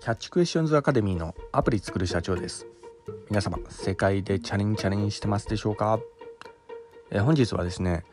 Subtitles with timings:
[0.00, 2.66] キャッチクエスチョンズアカデミーのアプリ作る社長です。
[3.30, 5.98] 皆様世界でチャレンジチャレンジしてますでしょうか、
[7.10, 8.04] え本日はですね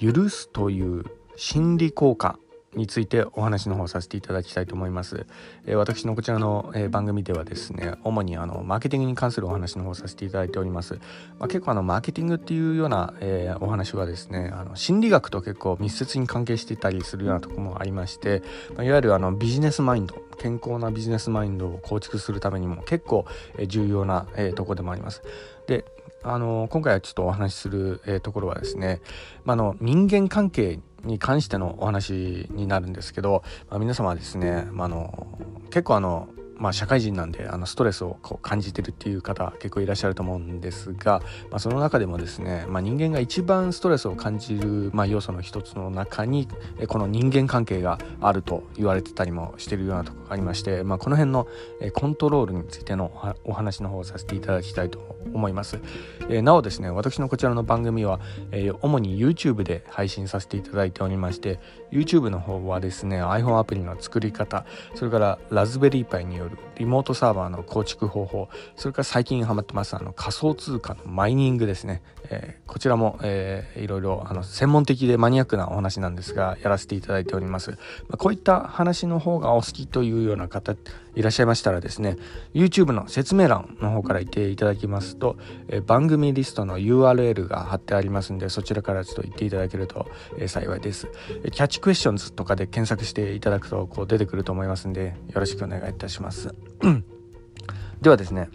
[0.00, 1.04] 許すという
[1.36, 2.38] 心理効果
[2.74, 5.26] についてお話の方させていただきたいと思います。
[5.66, 10.94] えー、私のこちらの、えー、番組ではですね、主にあのマーケティングに関するお話の方させていただいております。
[11.38, 18.42] まあ、結構あのマーケティングっていうような、えー、お話はですね、あの心理学と結構密接に関係していたりするようなところもありまして、
[18.74, 23.26] まあ、いわゆるあのビジネスマインド、健康なビジネスマインドを構築するためにも結構、
[23.58, 25.22] え重要な、えところでもあります。
[25.66, 25.84] で、
[26.24, 29.00] あの今回はちょっとお話しする、えところはですね、
[29.44, 35.26] まあの人間関係に関してのお話になるんですけど、まあ、皆様はですね、まあ、の
[35.70, 36.28] 結構あの
[36.62, 41.20] まあ、社会人なんであのストレスをこう感じてるっていう方結構いらっしゃると思うんですが、
[41.50, 46.46] まあ、その中でもですね、まあ、人間が一番ストレスを感じる、まあ、要素の一つの中に
[46.86, 51.48] この人間関係があると言われてたりもしてるようなところがありまして、まあ、この辺の
[51.94, 55.80] コントロールについてのお話の方をさせていただきたいと思います、
[56.28, 58.20] えー、なおですね私のこちらの番組は、
[58.50, 77.76] えー、主に YouTube で配信させていただいておりまして YouTube の方はですね iPhone アプリの作り方それからラズベリーパイによるリモートサーバーの構築方法それから最近ハマってますあの仮想通貨のマイニングですね、えー、こちらも、えー、いろいろあの専門的でマニアックなお話なんですがやらせていただいております、ま
[78.12, 80.74] あ、こういった話の方がお好きというような方
[81.14, 82.16] いらっしゃいましたらですね
[82.54, 85.11] YouTube の説明欄の方から言っていただきます。
[85.16, 85.36] と、
[85.68, 91.08] え、番組リストの URL が貼ってありますんでそちらからちょっと行っていただけると、え、幸いです、
[91.52, 96.54] キャッチクエスチョンズとかで検索していただくとこう出てくると思いますんでよろしくお願いいたします。
[98.00, 98.48] ではですね、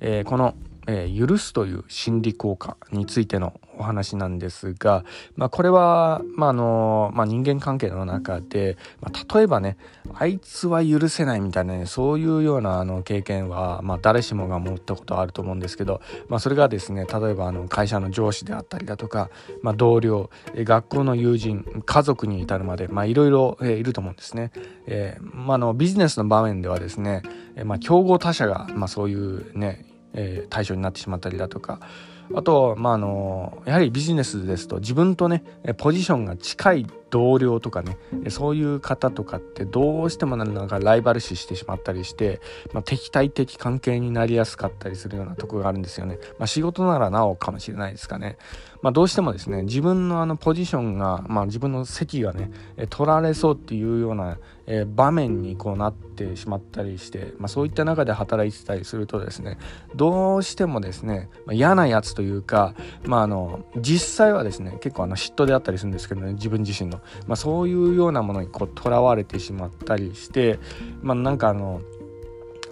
[0.00, 0.54] えー、この
[0.90, 5.04] えー、許すという心理効果についてのお話なんですが、
[5.36, 9.76] まあ、これは、まああのまあ、人間関係の中で、まあ、例えばね
[10.14, 19.30] あいつは許せないみたいな、ね、そういうようなあの経験は、まあ、誰しもが持ったことあると思うんですけど、まあ、それがですね例えばあの会社の上司であったりだとか、
[19.62, 24.50] まあ、同僚学校の友人家族に至るまで、いろいろ、いると思うんですね。
[24.86, 27.22] えーまあ、のビジネスの場面ではですね、
[27.56, 31.80] えまあ、競合他社が、まあ、そういうねえー、対象になってしまったりだとか
[32.34, 35.42] あと、まあ、あのやはりビジネスですと自分とね
[35.78, 37.96] ポジションが近い同僚とかね
[38.28, 42.40] そういう方とかってどうしてもなんかライバル視してしまったりして、
[42.72, 46.18] まあ、敵対的関係になりやすかったりするようなとこがあるんですよね。
[46.38, 48.36] まあ、仕事ならなおかもしれないですかね。
[48.82, 52.50] まあ、どうしてもですね自分のあのポジションが、まあ、自分の席がね
[52.90, 59.58] 取られそうっていうような、え、場面にこうなってしまったりして、まあ、そういった中で働いてたりするとですね
[59.96, 62.74] どうしてもですね、まあ、嫌なやつというか、
[63.04, 70.58] まあ、あの実際はですね結構あの嫉妬であったりするんですけどね自分自身の、まあ、そういうようなものにとらわれてしまったりして
[71.00, 71.80] まあなんかあの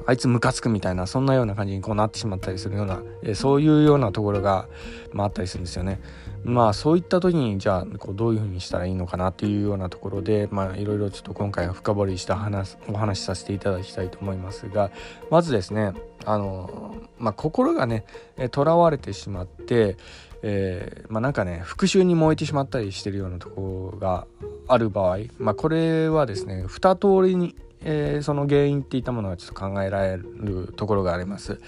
[0.07, 4.69] あいつムカつくみたいなそんなような感じにこうなってしまったりするような、え、そういうようなところが、
[5.13, 6.01] まあ、あったりするんですよね。
[6.45, 14.93] まあそういった時にじゃあこうどういうふうにしたらいいのかなっていうようなところでまいろいろちょっと今回は深掘りした話お話しさせていただきたいと思いますが
[15.29, 15.93] まずですね
[16.25, 18.05] あのまあ心がね
[18.53, 19.97] とらわれてしまって
[20.43, 24.27] えー、まあなんかね復讐に燃えてしまったりしてるようなところが
[24.69, 31.61] ある場合まあこれはですね2通りにえー、その原因っていったものがちょっと考えられるところがあります。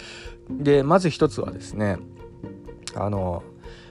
[0.50, 1.98] でまず一つはですね
[2.94, 3.42] あの、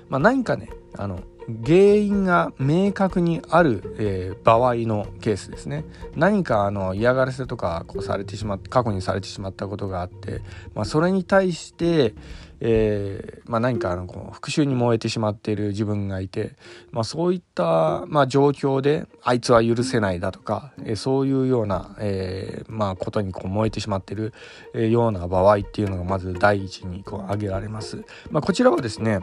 [0.10, 5.86] まあ、何かねあの原因が明確にある、えー、場合のケースですね
[6.16, 10.42] 何かあの嫌がらせとかこうされてしまっ過去にされてしまったことがあって、
[10.74, 12.16] まあ、それに対して、
[12.60, 16.58] えーまあ、何かあのこう復讐に燃えてしまっている自分がいて、
[16.92, 24.34] まあ、そういった、まあ、状況であいつは許せないだとか、えー、そういうような、えーまあ、ことにこう燃えてしまっている、
[24.74, 28.04] えー、ような場合っていうのがまず第一にこう挙げられます。
[28.32, 29.22] まあ、こちらはですね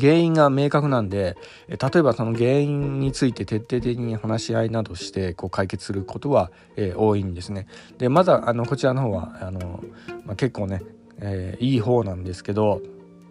[0.00, 1.36] 原因が明確なんで
[1.68, 7.66] 例えばその原因について徹底的に話し合いなどしてこう解決することは、えー、多いんですね。
[7.96, 9.82] でまだあのこちらの方はあの、
[10.26, 10.82] まあ、結構ね
[11.20, 12.80] えー、いい方なんですけど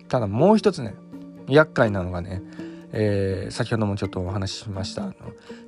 [0.08, 0.96] ただもう一つね
[1.48, 2.42] 厄介なのがね、
[2.92, 5.14] えー、先ほどもちょっとお話ししましたあの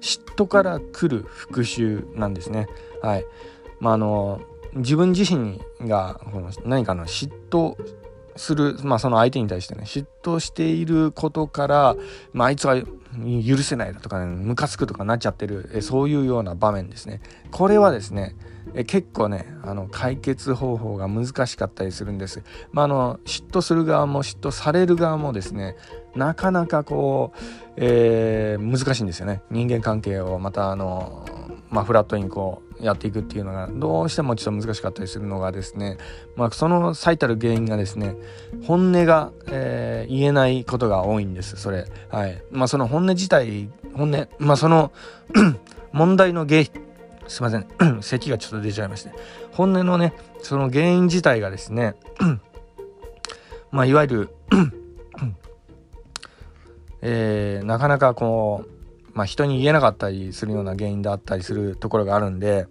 [0.01, 2.67] 嫉妬から来る復讐なんですね。
[3.01, 3.25] はい
[3.79, 4.41] まあ、あの
[4.73, 7.75] 自分自身がこの何かの嫉妬
[8.35, 11.95] する、まあ、その相手に対してね嫉妬していることから、
[12.33, 17.21] まあ、いつは許せないだとかねムカつくとかなっちゃってるえそういうような場面ですね。
[17.51, 18.35] これはですね
[18.75, 25.75] え結構ねあの解決方法が難しかったりするんです、まあ、あの嫉妬する側も嫉妬される側もですね
[26.15, 27.39] なかなかこう、
[27.77, 29.41] えー、難しいんですよね。
[29.49, 31.25] 人間関係をまたあの
[31.69, 35.97] まあ、フラットにこう、やっていくっていうのがどうしてもちょっと難しかったりするのがですね、
[36.35, 38.15] まあ、その最たる原因がですね
[38.65, 41.85] 本音が、えー、言えないことが多いんですそれ。
[42.09, 42.41] はい。
[42.51, 44.91] まあその本音自体本音まあその
[45.91, 46.69] 問題の原因
[47.27, 47.67] すいません。
[48.01, 49.11] 咳がちょっと出ちゃいまして。
[49.51, 51.95] 本音のねその原因自体がですね
[53.71, 54.29] まあいわゆる
[57.01, 58.78] えー、なかなかこう
[59.19, 62.67] まあ、人に言えなかったりするような原因であったりするところがあるんで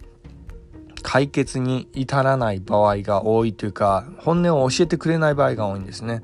[1.03, 6.23] 解決に至らない場合が多いというか本音を教えてくれない場合が多いんですね。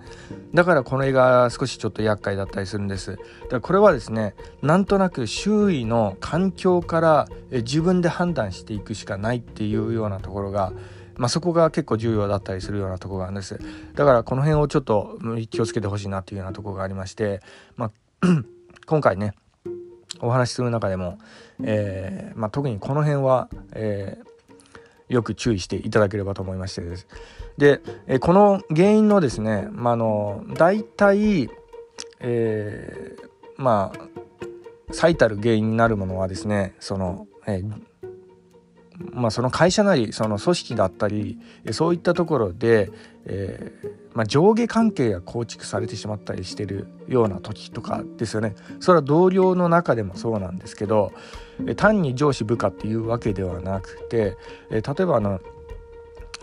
[0.56, 3.12] だからこれが少しちょっと厄介だったりするんです。
[3.12, 4.34] だからこれはですね
[4.64, 10.74] なんとなく周囲の環境から自分で判断していくしかないっていうようなところが
[11.18, 13.60] まあ、そこが結構重要だったりするようなところがあるんです。
[13.94, 15.20] だからこの辺をちょっと
[15.52, 17.42] 気をつけてほしいなっていうようなところがありまして、
[17.78, 17.92] まあ、
[18.88, 19.34] 今回ね
[20.20, 21.18] お話しする中でも、
[21.64, 27.08] えー、まあ、特にこの辺は、えー、よく注意していただければと思いましてです。
[27.58, 31.50] で、えこの原因のですね、まあの大体、
[32.20, 34.00] えー、まあ
[34.92, 37.82] 最たる原因になるものはですねその、えー
[39.12, 41.38] まあ、その会社なりその組織だったり
[41.72, 42.92] そういったところで、
[43.26, 48.56] えー、まあ、上下関係が構築されてしまったりしてるような時とかですよね。
[48.80, 51.12] それは同僚の中でもそうなんですけど
[51.76, 54.38] 単に上司部下っていうわけではなくて
[54.70, 55.42] 例えばあの、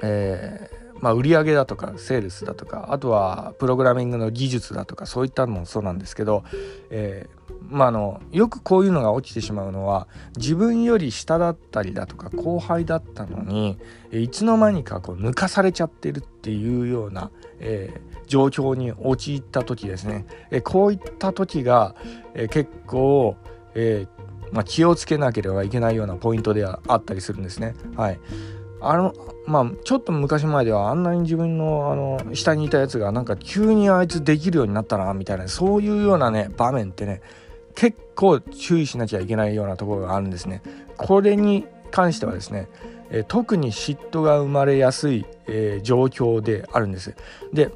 [0.02, 6.44] えーまあ、売上だとかセールスだとかあとはプログラミングの技術だとかそういったのもそうなんですけど、
[6.90, 13.78] えー、まあ、のよくこういうのが起きてしまうのは自分より下だったりだとか後輩だったのに
[14.10, 17.30] いつの間にかこう抜かされちゃってるっていうような、
[17.60, 21.94] えー、状況に陥った時ですね、えー、こういった時が、
[22.34, 23.36] え結構、
[23.74, 24.06] え
[24.52, 27.74] まあ、気をつけなければいけないようなポイントではあったりするんですね。
[27.96, 28.20] はい
[28.82, 29.14] あの
[29.46, 37.22] まあちょっと昔前ではあんなに自分のあの下にいたやつがなんか急にあいつできるようになったなみたいなそういうようなね場面ってね
[37.74, 40.62] 結構注意しなきゃいけないようなところがあるんですね。
[40.96, 42.69] これに関してはですね、
[43.10, 47.14] え特に嫉妬が生まれやすい、えー、状況であるんです。
[47.52, 47.70] で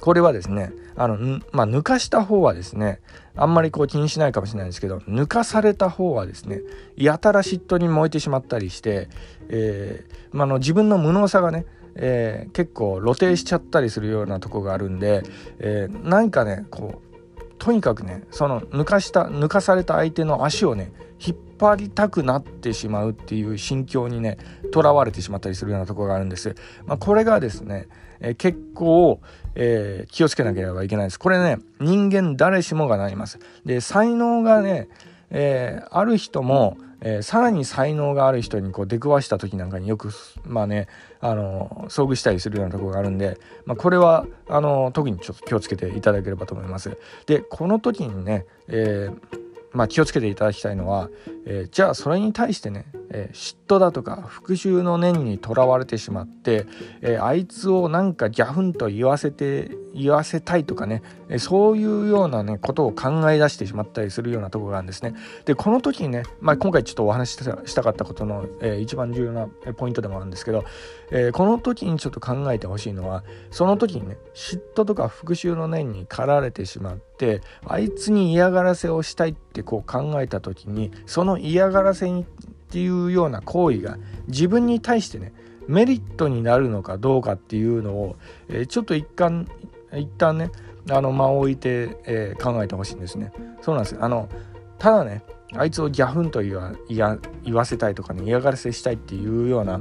[0.00, 3.00] これはですねあの、まあ、抜かした方はですね
[3.34, 6.60] あんまりこう気にしないかもしれないんですけど抜かされた方はですね
[6.96, 9.08] やたら嫉妬に燃えてしまったりして、
[9.48, 11.66] えー、まあの自分の無能さがね
[11.98, 15.22] えー、結構露呈しちゃったりするようなとこがあるんで、
[15.58, 17.05] えー、何かねこう
[17.66, 24.38] とにかくねその抜かした抜かされた相手の足をね引っ張りたくなってしまうっていう心境にね
[24.70, 26.54] とらわれてしまったりするようなところがあるんです。
[26.84, 27.88] まあ、これがですね、
[28.20, 29.20] えー、結構、
[29.56, 31.18] えー、気をつけなければいけないです。
[31.18, 33.40] これね、人間誰しもがなります。
[33.64, 34.88] で、才能がね、
[35.30, 40.10] えー、ある人も、えー、さらに才能がある人にこう出くわした時なんかによく
[40.44, 40.88] まあね
[41.20, 46.96] あの遭遇したりするようなところがあるんで、まあ、これはあの特にちょっと気をつけていただければと思います。
[47.26, 51.10] でこの時にね、えーまあ、気をつけていただきたいのは、
[51.44, 56.66] えー、じゃあそれに対してね、え、嫉妬だとか復讐の念にとらわれてしまって、
[57.02, 65.14] え、あいつをなんかギャフンと言わせて言わせたいとかね、えそういうようなねことを考え出してしまったりするようなところがあるんですね。
[65.46, 67.32] でこの時にね、まあ、今回ちょっとお話し
[67.64, 70.64] したかったことの、え一番重要なポイントでもあるんですけど、
[71.10, 82.26] えこの時にちょっと考えてほしいのはその時にね嫉妬とか復讐の念に駆られてしまってあいつに嫌がらせをしたいってこう考えた時にその嫌がらせに
[82.66, 83.96] っていうような行為が
[84.26, 85.32] 自分に対してね
[85.68, 88.16] メリットになるのかどうかっていうのを、
[88.48, 89.48] えー、ちょっと一貫
[89.92, 90.50] 一旦ね
[90.90, 93.32] あの間を置いて、えー、考えてほしいんですね。
[93.60, 94.28] そうなんですあの
[94.78, 95.22] ただね
[95.54, 96.72] あいつをギャフンと言わ
[97.44, 99.80] 言わせたいとかね嫌がらせしたいっていうような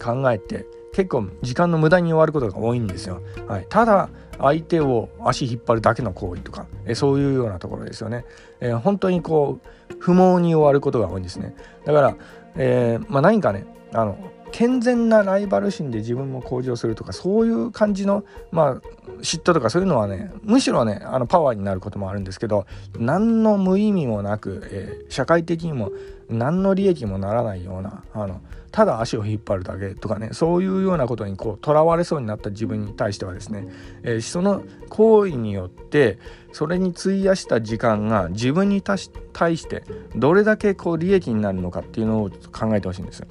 [0.00, 3.22] 考えって結構時間の無駄に終わることが多いんですよ。
[3.46, 4.10] はい、ただ
[4.42, 8.24] 相手を足引っ張るだけの行為とかえそういうようなところですよね。
[8.60, 11.54] えー、本当にこう不毛に終わることが多いんですね。
[11.84, 12.16] だから、
[12.56, 14.18] えー、まあ、何かねあの
[14.52, 18.74] 健全なライバル心で自分も向上するとかそういう感じの、まあ、
[19.20, 22.66] 嫉妬とかそういうのはねむしろねあのパワーになることもあるんですけど
[22.98, 25.90] 何の無意味もなく、えー、社会的にも
[26.32, 33.68] 何の利益もならないようなあのただ足を引っ張るだけとかねそういうようなことにこうとらわれそうになった自分に対してはですね、
[34.02, 36.18] えー、その行為によって
[36.52, 39.84] それに費やした時間が自分に対して
[40.16, 43.28] どれだけこう利益になるのかっていうのを考えてほしいんですよ。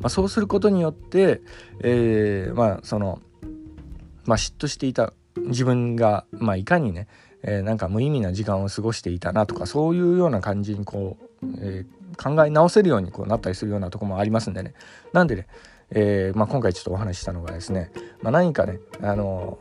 [0.00, 1.40] まあ、そうすることによって、
[1.80, 3.20] えー、まあその、
[4.24, 7.08] まあ、嫉妬していた自分が、まあ、いかにね、
[7.42, 11.27] えー、なんか無意味な時間を過ごしていたなとかそういうような感じにこう、
[11.60, 14.74] えー、考え直せるようにこうなったりするようなとこもありますんでね。
[15.12, 15.46] なんでね、
[15.90, 17.90] えーまあ、今回ちょっとお話ししたのがですね、
[18.22, 19.58] まあ、何かねあの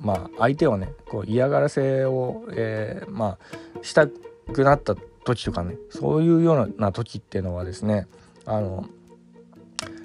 [0.00, 4.94] まあ相手をねこう嫌がらせを、えー、まあしたくなった
[5.24, 8.06] 時とかねそういうような時っていうのはですね
[8.44, 8.86] あの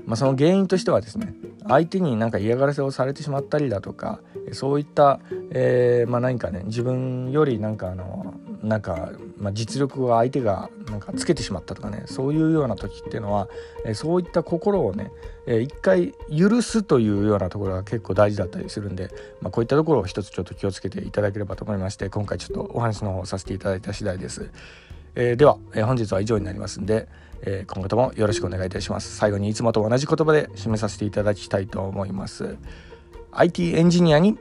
[0.05, 1.35] まあ、その原因としてはですね
[1.67, 4.21] 相手になんか嫌がらせをされてしまったりだとか
[4.53, 5.19] そういった、
[5.51, 13.47] えー、まあ、何かね自分よりなんかあのなんか、まあ、実力を相手がなんかつけてしまったとかねそういうような時っていうのは、
[13.85, 15.11] えそういった心をね、
[15.47, 19.09] え一回許すというようなところが結構大事だったりするんで、
[19.41, 24.49] まあ、こういったところを一つちょっと気をつけていただければと思いまして今回ちょっとお話の方させていただいた次第です。
[25.15, 27.07] えー、では、え、本日は以上になりますんで、
[27.41, 29.15] え、今後ともよろしくお願いいたします。
[29.15, 32.57] 最後にいつもと同じ言葉で締めさせていただきたいと思います。
[33.31, 34.37] IT エンジニアに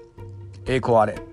[0.67, 1.28] 栄光あれ。